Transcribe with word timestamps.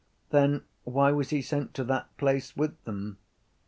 Then 0.31 0.63
why 0.83 1.11
was 1.11 1.29
he 1.29 1.43
sent 1.43 1.75
to 1.75 1.83
that 1.83 2.17
place 2.17 2.57
with 2.57 2.83
them? 2.85 3.19